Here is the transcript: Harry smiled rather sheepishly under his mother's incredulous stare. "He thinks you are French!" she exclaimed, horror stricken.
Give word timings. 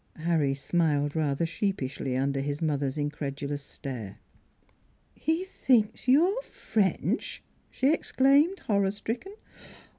Harry 0.15 0.55
smiled 0.55 1.15
rather 1.15 1.45
sheepishly 1.45 2.17
under 2.17 2.39
his 2.39 2.59
mother's 2.59 2.97
incredulous 2.97 3.61
stare. 3.61 4.17
"He 5.13 5.43
thinks 5.45 6.07
you 6.07 6.25
are 6.25 6.41
French!" 6.41 7.43
she 7.69 7.93
exclaimed, 7.93 8.61
horror 8.61 8.89
stricken. 8.89 9.35